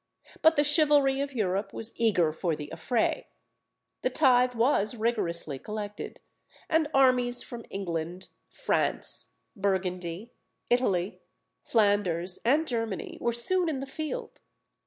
[0.41, 3.27] But the chivalry of Europe was eager for the affray:
[4.01, 6.19] the tithe was rigorously collected,
[6.67, 10.31] and armies from England, France, Burgundy,
[10.71, 11.19] Italy,
[11.63, 14.39] Flanders, and Germany, were soon in the field.